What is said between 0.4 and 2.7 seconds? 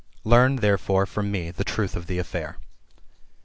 therefore, from me, the truth of the afiair.